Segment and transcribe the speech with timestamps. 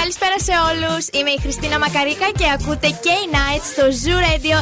[0.00, 1.06] Καλησπέρα σε όλους.
[1.12, 4.56] Είμαι η Χριστίνα Μακαρίκα και ακούτε K-Night στο Zoo Radio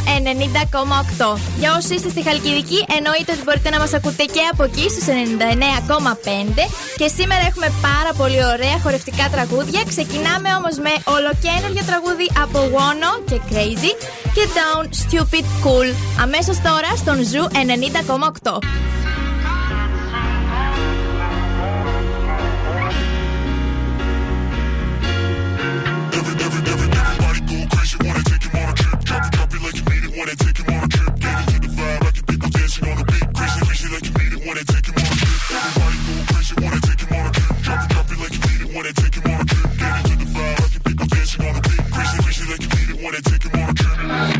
[1.24, 1.38] 90,8.
[1.58, 5.06] Για όσοι είστε στη Χαλκιδική, εννοείται ότι μπορείτε να μας ακούτε και από εκεί στους
[5.06, 6.68] 99,5.
[6.96, 9.80] Και σήμερα έχουμε πάρα πολύ ωραία χορευτικά τραγούδια.
[9.92, 13.92] Ξεκινάμε όμως με ολοκένουργιο τραγούδι από Wono και Crazy
[14.34, 15.94] Get down, stupid, cool.
[16.20, 18.94] Αμέσω τώρα στον Ζου 90,8.
[38.74, 39.70] when I take him on a trip.
[39.78, 41.83] Get into the vibe, I can pick dancing on the beat.
[43.04, 44.33] Wanna take him on a trip.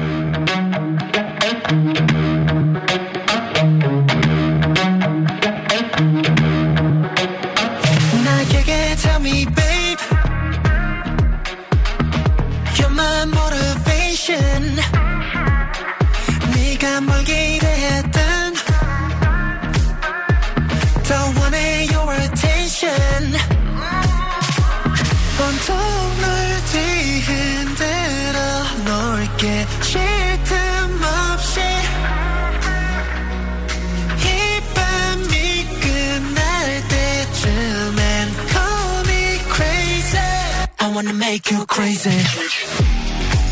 [41.05, 42.17] Wanna make you crazy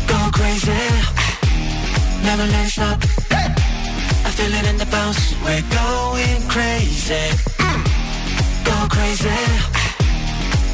[0.07, 0.83] Go crazy
[2.23, 2.99] Never let it stop
[4.25, 7.25] I feel it in the bounce We're going crazy
[8.63, 9.41] Go crazy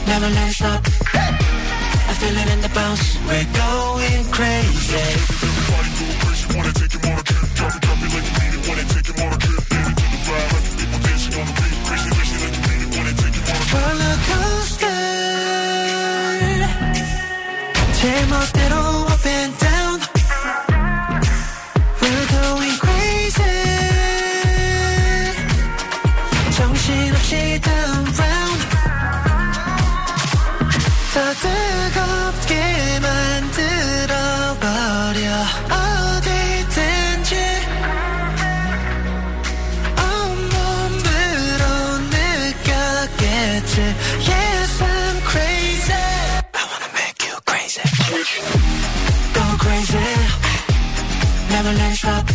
[0.07, 0.81] Never let it stop
[2.11, 5.07] I feel it in the bounce We're going crazy
[5.43, 7.23] Everybody go crazy, wanna take on a.
[7.57, 9.37] Drop it, drop it like you need it, wanna take on a
[10.67, 11.47] into the the.
[11.87, 14.08] Crazy, crazy like you need it, wanna take on a.
[31.38, 32.58] 뜨겁게
[32.98, 34.58] 만들어버려
[36.18, 37.36] 어디든지
[39.96, 41.62] 온몸으로
[42.10, 43.74] 느꼈겠지
[44.26, 47.86] Yes I'm crazy I wanna make you crazy
[49.34, 50.02] Go crazy
[51.48, 52.26] Never let it stop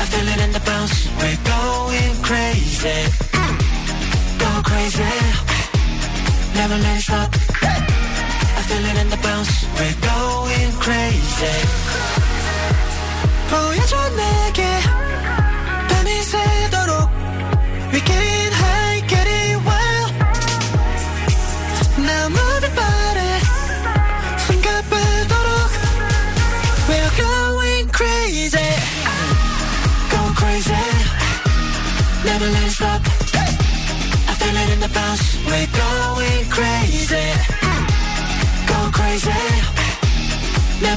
[0.00, 3.15] I feel it in the bounce We're going crazy
[11.37, 11.86] say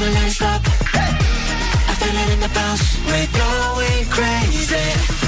[0.00, 0.62] Stop.
[0.64, 2.96] I feel it in the bounce.
[3.04, 5.19] We're going crazy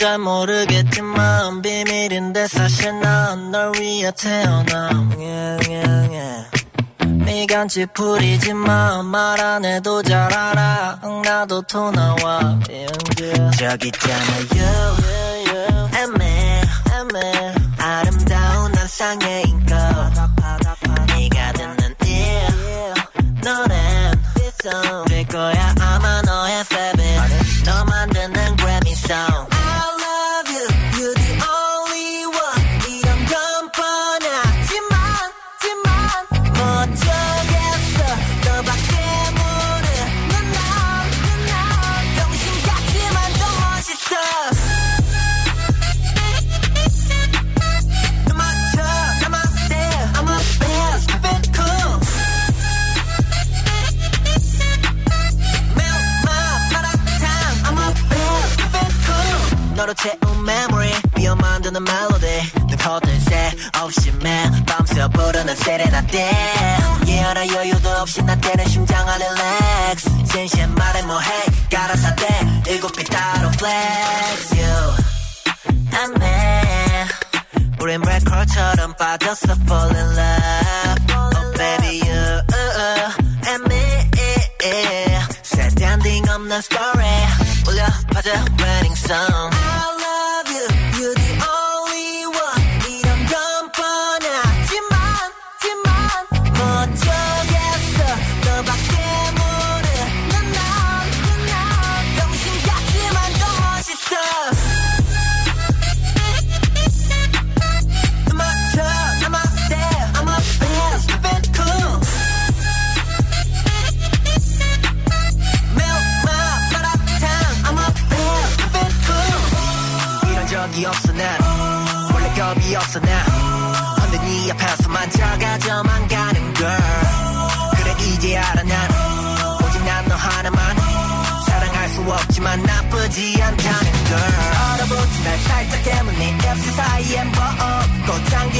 [0.00, 6.50] 잘 모르겠지만 비밀인데 사실 난 널 위해 태어남 yeah, yeah, yeah.
[7.26, 11.00] 미간치 풀이지만 말 안 해도 잘 알아.
[11.04, 12.58] 응, 나도 토 나와.
[13.58, 14.96] 저기 있잖아요
[16.02, 16.62] 애매
[16.94, 19.74] 애매 아름다운 한상의 인거
[59.80, 63.50] 너로 채운 memory 비어 만드는 멜로디 늘 거들 새
[63.80, 66.18] 없이 맨 밤새 부르는 세레나데
[67.06, 72.26] yeah 알아 여유도 없이 나 때는 심장아 relax 진심 말해 뭐해 갈아서 대
[72.72, 74.96] 일곱 빛 따로 flex you
[75.92, 77.14] I'm mad
[77.80, 82.20] 우린 래퍼처럼 빠졌어 fall in love oh baby you
[82.52, 83.12] uh, uh,
[83.48, 83.80] and me
[85.42, 87.29] set standing on the story
[87.79, 89.98] 울려 퍼져 wedding song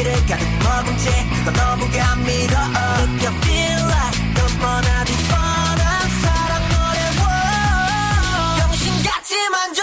[0.00, 1.10] 꽃향기를 가득 머금 채.
[1.44, 2.64] 그거 너무 감미로워.
[3.06, 7.00] 느껴 feel like 또 뻔하디 뻔한 사랑 노래
[9.02, 9.79] 같지만 좀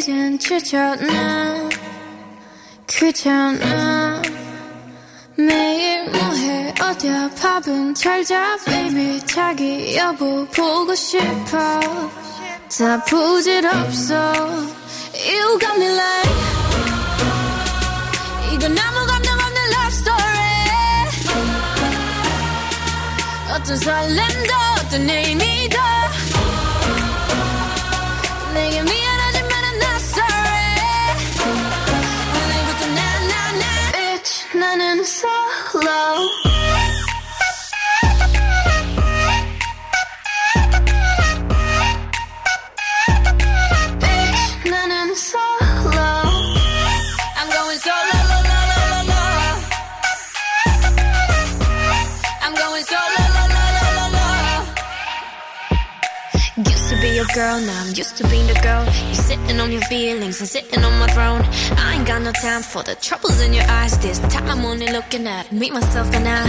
[0.00, 1.68] 이젠 지쳤나?
[2.86, 4.22] 귀찮아?
[5.36, 6.74] 매일 뭐해?
[6.80, 7.28] 어디야?
[7.38, 9.20] 밥은 잘자 baby.
[9.26, 11.58] 자기 여보 보고 싶어.
[12.78, 14.32] 다 부질없어.
[15.12, 16.30] You got me like
[18.54, 21.10] 이건 아무 감정 없는 love story.
[23.52, 25.78] 어떤 설렘도 어떤 의미도
[28.54, 28.99] 내게 미
[35.82, 36.39] Love.
[57.19, 58.85] your girl, now I'm used to being the girl.
[58.85, 61.41] You're sitting on your feelings and sitting on my throne.
[61.77, 63.97] I ain't got no time for the troubles in your eyes.
[63.99, 66.45] This time I'm only looking at me, myself, and I.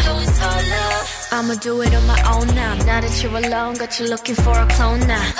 [1.32, 2.74] I'ma do it on my own now.
[2.84, 5.32] Now that you're alone, got you looking for a clone now.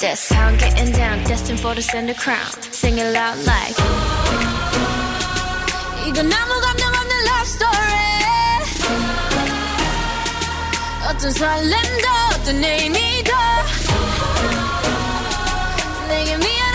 [0.00, 2.50] That's how I'm getting down, destined for the center crown.
[2.70, 3.76] Sing it loud like.
[6.06, 8.06] 이건 아무 감정 없는 love story.
[11.08, 13.19] 어떤 설렘도 어떤 의미
[16.23, 16.70] taking me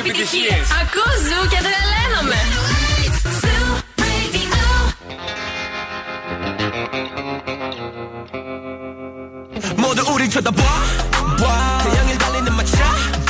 [0.00, 0.66] επιτυχίες.
[0.80, 2.40] Ακούς Ζου και τρελαίνομαι.
[9.76, 10.62] 모두 우리 쳐다봐
[11.82, 12.76] 태양을 달리는 마차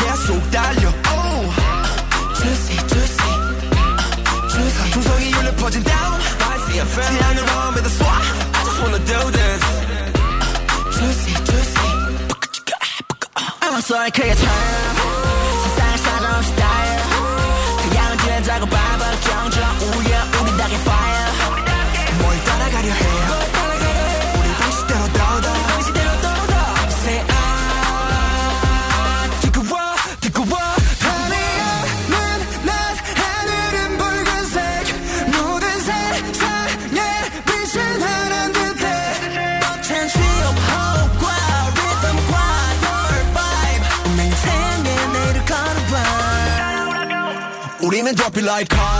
[0.01, 0.87] 계속 달려
[2.39, 3.31] Juicy juicy
[4.53, 6.13] Juicy 풍성이 울려 퍼진 down.
[6.33, 8.01] Spicy and fresh 태양을 밤에 다 쏴
[8.59, 9.63] I just wanna do this.
[10.95, 11.89] Juicy juicy
[13.63, 14.90] I'm sorry, could you turn
[48.11, 49.00] and drop it like hot.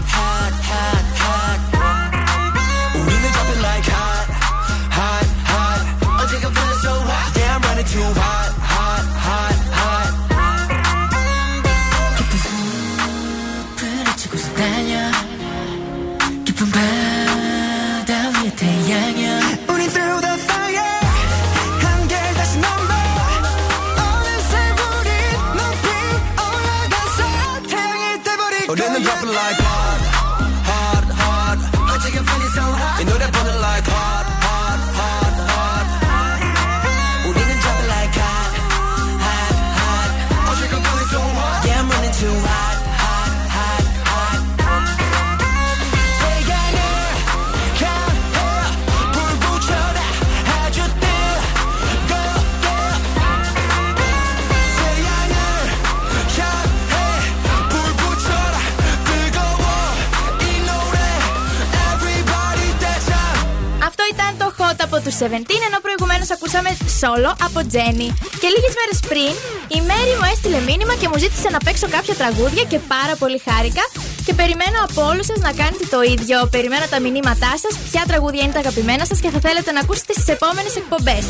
[65.21, 68.09] Seventeen, ενώ προηγουμένως ακούσαμε solo από Jenny.
[68.41, 69.33] Και λίγες μέρες πριν,
[69.77, 73.39] η Μέρη μου έστειλε μήνυμα και μου ζήτησε να παίξω κάποια τραγούδια και πάρα πολύ
[73.47, 73.83] χάρηκα.
[74.25, 76.37] Και περιμένω από όλους σας να κάνετε το ίδιο.
[76.55, 80.13] Περιμένω τα μηνύματά σας, ποια τραγούδια είναι τα αγαπημένα σας και θα θέλετε να ακούσετε
[80.13, 81.25] στις επόμενες εκπομπές.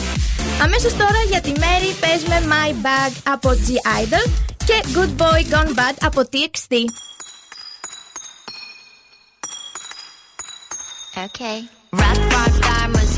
[0.65, 3.69] Αμέσως τώρα για τη Μέρη παίζουμε My Bag από G
[4.01, 4.25] Idol
[4.67, 6.73] και Good Boy Gone Bad από TXT.
[11.27, 11.57] Okay.
[12.01, 13.13] Rock, rock, diamonds,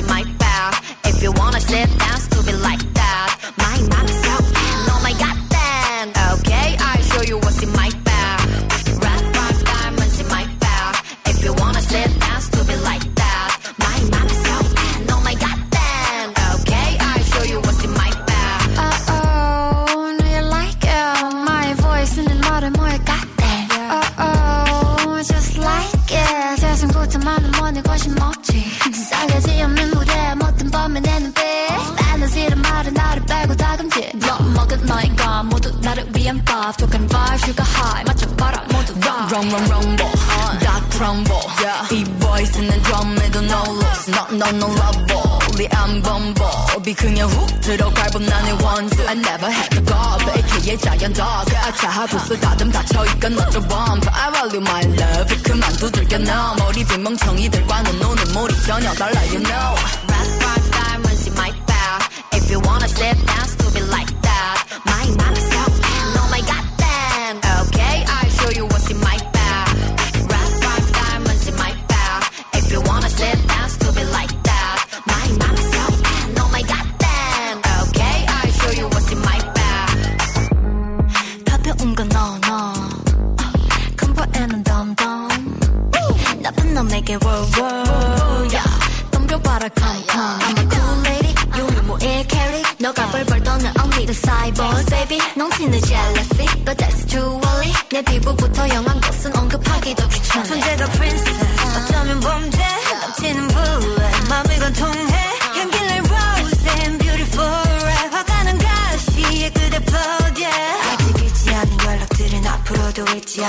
[52.04, 55.42] 다투스 다듬 다쳐있건 너좀 bump I value my love.
[55.44, 60.03] 그만 두들겨 너 머리 빈 멍청이들과는 노는 몰이 전혀 달라 you know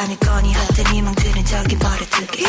[0.04, 2.44] 않을 거니 하여튼 희망 드는 저기 버려두게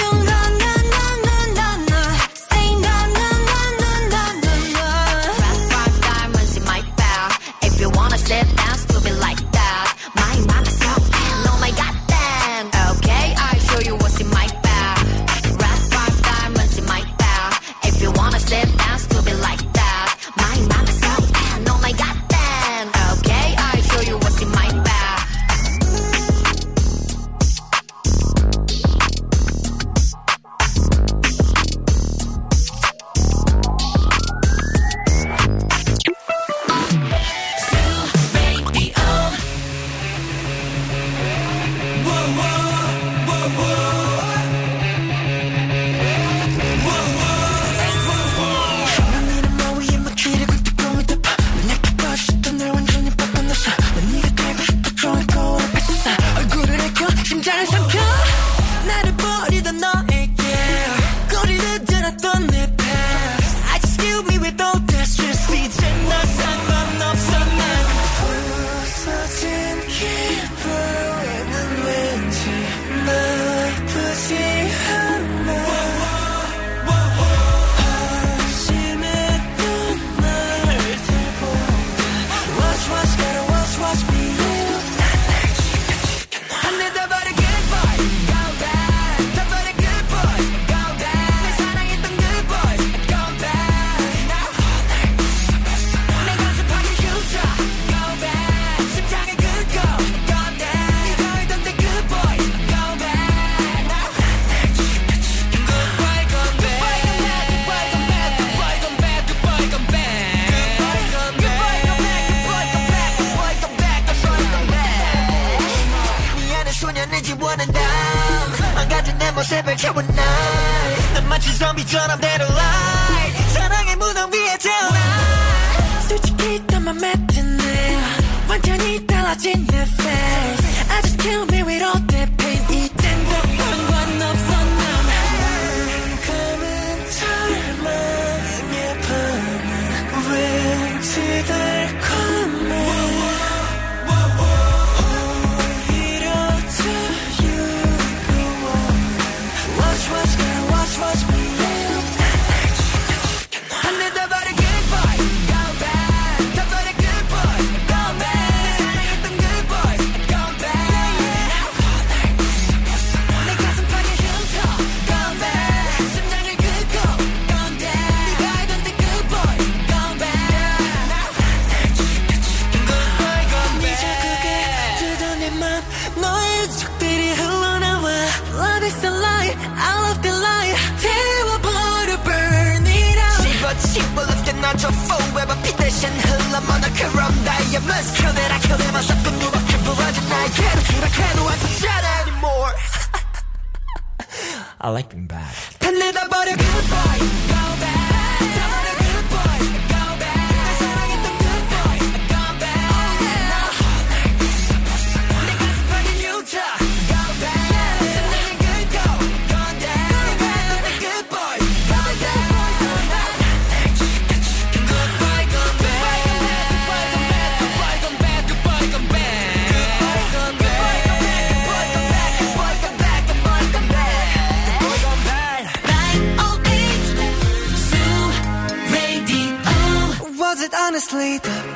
[194.86, 195.52] I like being bad.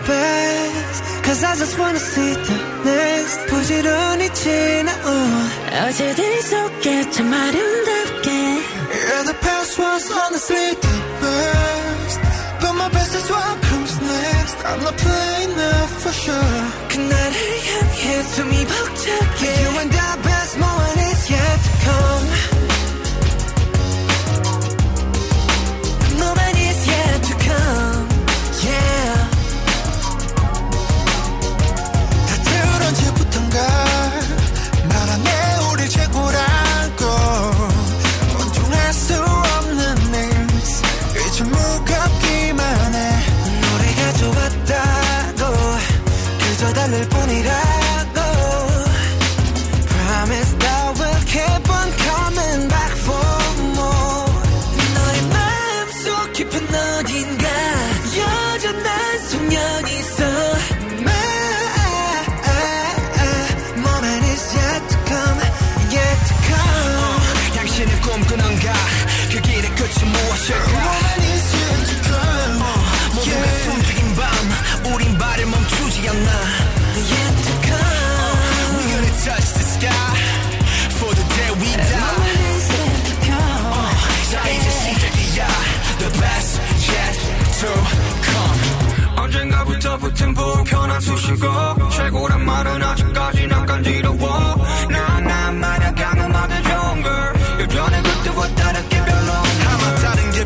[0.09, 1.01] best.
[1.25, 3.39] Cause I just wanna see the next.
[3.49, 5.13] 부지런히 지나온
[5.85, 8.27] 어제들이 속에 참 아름답게.
[8.29, 12.19] Yeah the past was honestly the best.
[12.61, 14.57] But my best is what comes next.
[14.65, 16.63] I'm not playing now for sure.
[16.89, 17.37] 그날을
[17.69, 19.41] 향해 숨이 벅차게.
[19.61, 21.08] You and I best moment
[70.11, 72.63] 무엇일까 영원한 이 순간 어,
[73.15, 73.63] 모두가 yeah.
[73.63, 76.29] 숨죽인 밤 우린 발을 멈추지 않나
[76.99, 77.77] Yet to come
[78.19, 80.15] uh, We're gonna touch the sky
[80.97, 83.31] For the day we die 영원한 이 순간
[83.65, 83.89] 어,
[84.31, 85.47] 자 이제 시작이야
[85.99, 86.59] The best
[86.91, 87.17] yet
[87.59, 87.71] to
[88.23, 94.48] come 언젠가부터 붙은 불편한 수식어 최고란 말은 아직까지 난 간지러워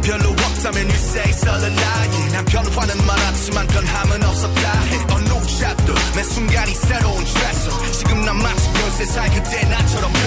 [0.03, 4.97] 별로 없다면 you say 썰은 나이 난 변화는 많았지만 변함은 없었다 해.
[5.11, 10.19] 어느 샷도 매 순간이 새로운 트레서 지금 난 마치 그 연세 살 그때 나처럼 b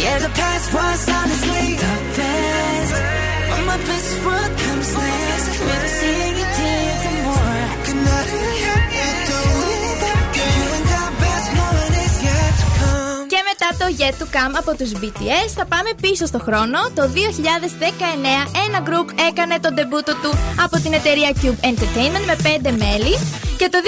[0.00, 1.57] Yeah, the past was honestly
[13.88, 16.78] Για To Come από τους BTS θα πάμε πίσω στο χρόνο.
[16.94, 17.08] Το 2019
[18.66, 20.30] ένα group έκανε τον τεμπούτο του
[20.64, 23.14] από την εταιρεία Cube Entertainment με 5 μέλη
[23.56, 23.78] και το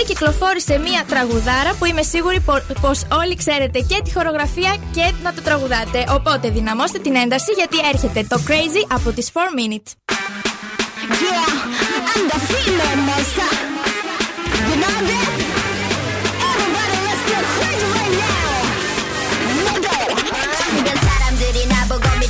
[0.00, 2.44] 2015 κυκλοφόρησε μία τραγουδάρα που είμαι σίγουρη
[2.80, 6.04] πως όλοι ξέρετε και τη χορογραφία και να το τραγουδάτε.
[6.08, 9.90] Οπότε δυναμώστε την ένταση γιατί έρχεται το Crazy από τις 4 minutes.
[14.78, 15.35] Yeah,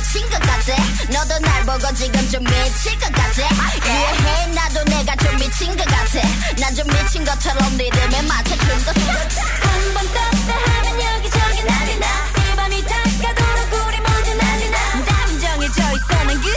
[0.07, 0.73] 미친 것 같아.
[1.11, 3.41] 너도 날 보고 지금 좀 미칠 것 같아.
[3.85, 4.47] 이해해?
[4.53, 6.21] 나도 내가 좀 미친 것 같아.
[6.59, 12.85] 난 좀 미친 것처럼 리듬에 맞춰준 것 같아 한번 떴다 하면 여기저기 난리 나이 밤이
[12.85, 14.77] 다 가도록 우리 모두 난리나.
[15.05, 16.23] 남정해져 있어.
[16.23, 16.56] 난 그.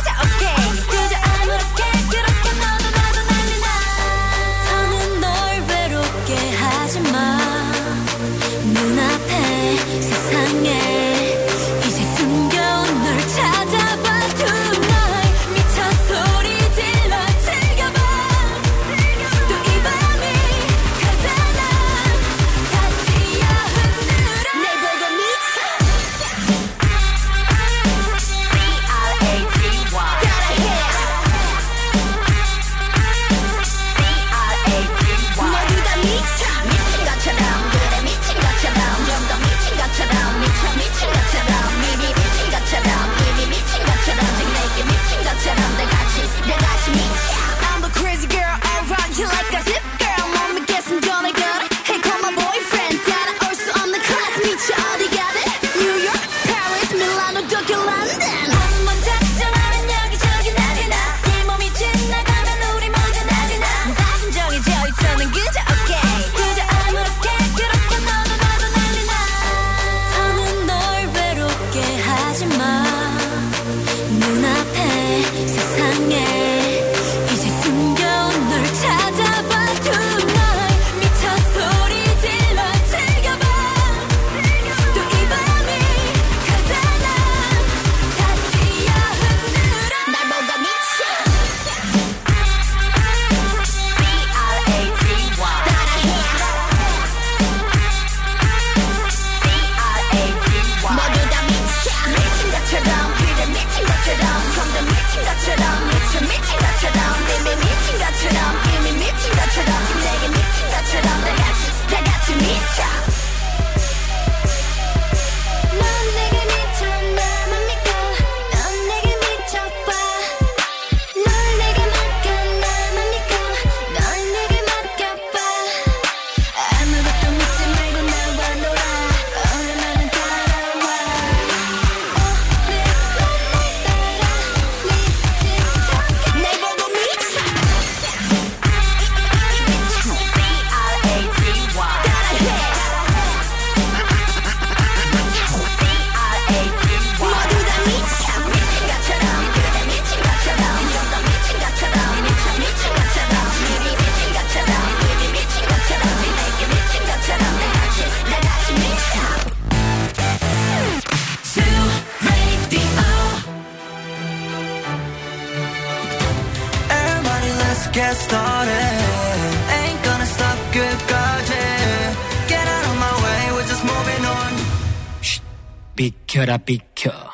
[176.50, 177.29] but be.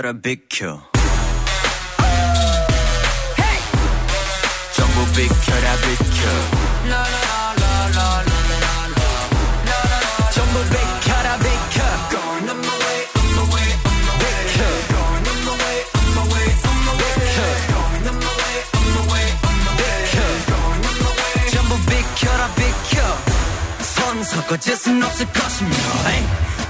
[0.00, 0.80] 비켜라 비켜.
[4.72, 6.70] 전부 비켜라 비켜.
[24.50, 25.70] 거짓은 없을 것이며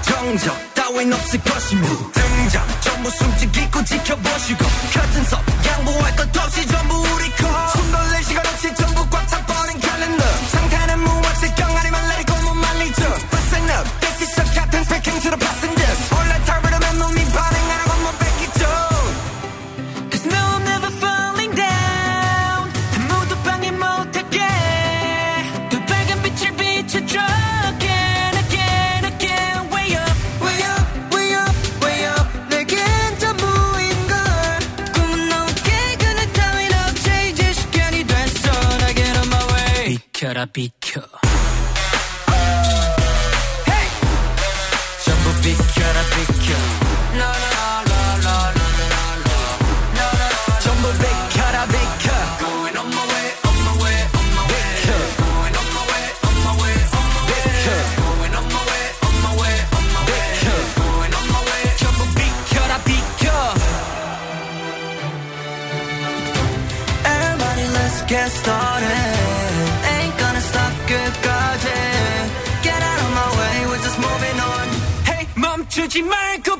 [0.03, 2.80] 정적 따윈 없을 것이며 등장.
[3.01, 4.65] 전부 숨지기고 지켜보시고.
[4.93, 7.80] 같은 섭 양보할 것 없이 전부 우리 컷
[75.71, 76.57] 주지 말고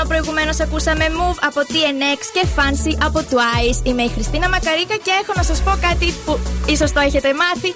[0.00, 3.78] ενώ προηγουμένως ακούσαμε Move από TNX και Fancy από Twice.
[3.88, 6.32] Είμαι η Χριστίνα Μακαρίκα και έχω να σας πω κάτι που
[6.74, 7.70] ίσως το έχετε μάθει.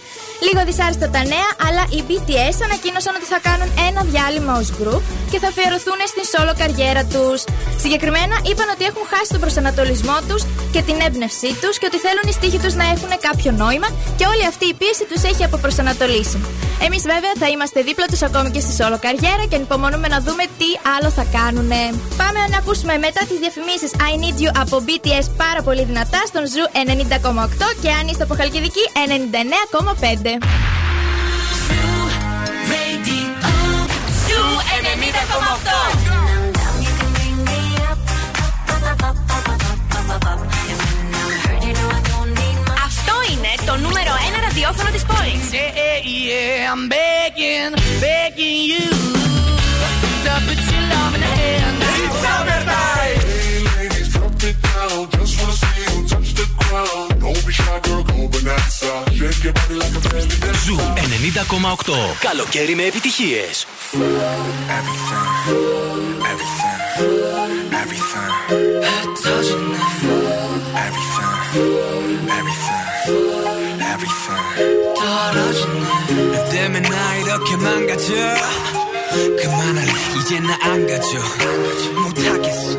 [0.47, 5.03] Λίγο δυσάρεστα τα νέα, αλλά οι BTS ανακοίνωσαν ότι θα κάνουν ένα διάλειμμα ως group
[5.31, 7.41] και θα αφιερωθούν στην solo καριέρα τους.
[7.83, 10.43] Συγκεκριμένα είπαν ότι έχουν χάσει τον προσανατολισμό τους
[10.75, 14.25] και την έμπνευσή τους και ότι θέλουν οι στίχοι τους να έχουν κάποιο νόημα και
[14.33, 16.39] όλη αυτή η πίεση τους έχει αποπροσανατολίσει.
[16.81, 20.45] Εμείς βέβαια θα είμαστε δίπλα τους ακόμη και στη solo καριέρα και ανυπομονούμε να δούμε
[20.59, 21.70] τι άλλο θα κάνουν.
[22.16, 26.43] Πάμε να ακούσουμε μετά τις διαφημίσεις I Need You από BTS πάρα πολύ δυνατά στον
[26.47, 30.39] Ζου 90,8 και αν είστε από Χαλκιδική 99,5.
[34.27, 34.45] Ζου
[36.11, 36.24] 90,8
[44.77, 45.47] 1 ραδιόφωνο της πόλης.
[45.53, 45.99] Yeah,
[46.29, 47.72] yeah, I'm begging,
[48.05, 48.87] begging you
[50.25, 51.77] to put your love in the hand.
[52.05, 53.20] It's summertime.
[53.33, 55.01] Hey ladies, drop it down.
[55.16, 57.09] Just wanna see you touch the ground.
[57.22, 58.93] Don't be shy, girl, go bonanza.
[59.18, 60.62] Shake your body like a belly dancer.
[60.64, 60.77] Ζου
[61.14, 62.16] 90,8.
[62.20, 63.66] Καλοκαίρι με επιτυχίες.
[64.79, 65.31] Everything,
[66.33, 66.81] everything,
[67.83, 68.33] everything,
[69.22, 69.79] touching me.
[70.85, 73.43] everything, everything, everything.
[74.57, 75.80] 떨어지네.
[76.32, 78.14] 너 때문에 나 이렇게 망가져.
[79.42, 79.92] 그만할래.
[80.20, 81.18] 이제 나 안 가져.
[82.02, 82.78] 못하겠어.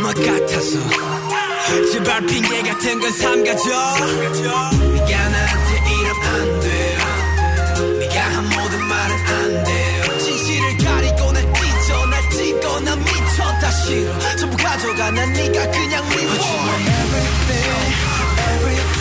[0.00, 0.78] 뭐 같아서.
[1.92, 3.68] 제발 핑계 같은 건 삼가져.
[3.68, 6.98] 네가 나한테 이러면 안돼
[8.00, 12.06] 네가 한 모든 말은 안돼 진실을 가리고 날 찢어.
[12.06, 13.42] 날 찢고 난 미쳐.
[13.60, 14.36] 다 싫어.
[14.36, 15.10] 전부 가져가.
[15.10, 16.32] 난 네가 그냥 미워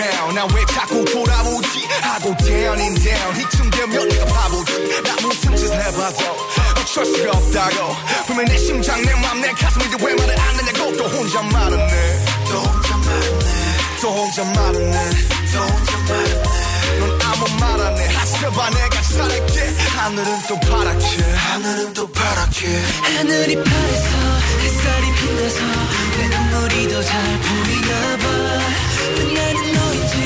[0.00, 1.86] round and round 나왜 자꾸 돌아오지?
[2.02, 5.02] 하고 down and down 이쯤 되면 내가 바보지.
[5.02, 6.36] 나 무슨 짓을 해봐도
[6.80, 7.96] 어쩔 수가 없다고.
[8.26, 10.96] 분명 내 심장 내 맘 내 가슴인데 왜 말을 안 하냐고.
[10.96, 12.24] 또 혼자 말았네.
[12.48, 13.44] 또 혼자 말았네.
[14.00, 15.10] 또 혼자 말았네.
[15.52, 16.60] 또 혼자 말았네.
[17.00, 18.06] 넌 아무 말 안 해.
[18.14, 19.74] 하셔봐 내가 잘할게.
[19.96, 21.22] 하늘은 또 파랗게.
[21.32, 22.82] 하늘은 또 파랗게.
[23.16, 24.08] 하늘이 파래서
[24.62, 25.58] 햇살이 빛나서
[26.18, 28.60] 내 눈물이 더 잘 보이나 봐.
[29.10, 29.89] 나는 왜하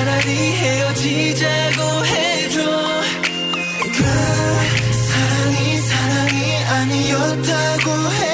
[0.00, 2.64] 차라리 헤어지자고 해줘
[3.92, 4.02] 그
[4.94, 8.29] 사랑이 사랑이 아니었다고 해.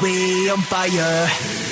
[0.00, 1.67] We on fire.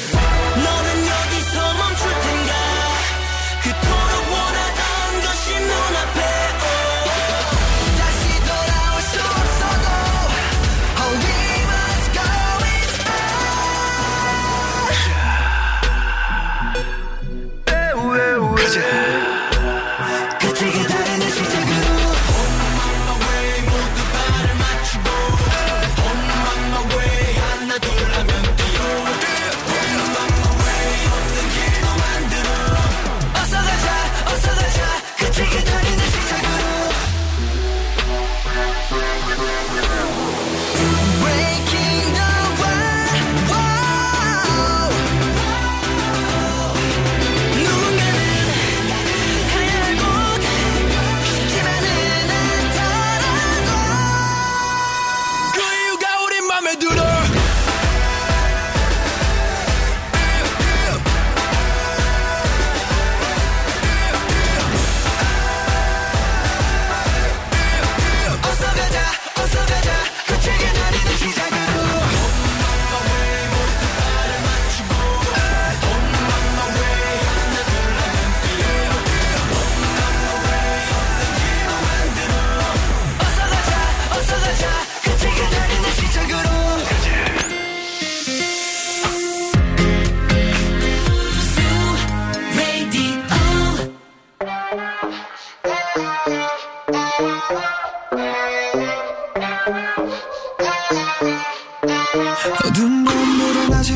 [102.65, 103.93] 어두운 밤보다 낮이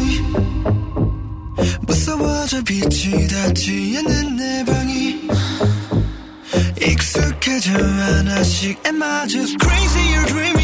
[1.82, 5.28] 무서워져 빛이 닿지 않는 내 방이
[6.80, 10.59] 익숙해져 하나씩 Am I just crazy or dreaming.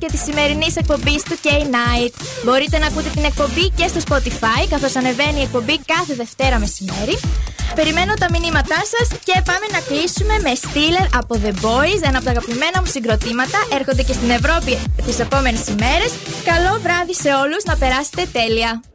[0.00, 2.12] και τη σημερινή εκπομπή του K-Night.
[2.44, 7.16] Μπορείτε να ακούτε την εκπομπή και στο Spotify, καθώς ανεβαίνει η εκπομπή κάθε Δευτέρα μεσημέρι.
[7.74, 12.24] Περιμένω τα μηνύματά σας και πάμε να κλείσουμε με Steeler από The Boys, ένα από
[12.24, 13.58] τα αγαπημένα μου συγκροτήματα.
[13.78, 16.10] Έρχονται και στην Ευρώπη τις επόμενες ημέρες.
[16.44, 18.89] Καλό βράδυ σε όλους, να περάσετε τέλεια.